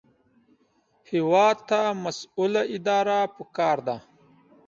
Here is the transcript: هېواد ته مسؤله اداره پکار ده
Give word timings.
هېواد 1.09 1.57
ته 1.69 1.79
مسؤله 2.03 2.61
اداره 2.75 3.19
پکار 3.35 3.77
ده 3.87 3.97